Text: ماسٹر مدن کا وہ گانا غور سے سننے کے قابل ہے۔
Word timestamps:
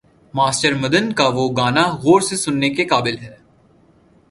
ماسٹر 0.33 0.73
مدن 0.73 1.11
کا 1.13 1.27
وہ 1.27 1.47
گانا 1.57 1.83
غور 2.03 2.21
سے 2.21 2.35
سننے 2.35 2.69
کے 2.69 2.85
قابل 2.85 3.17
ہے۔ 3.17 3.35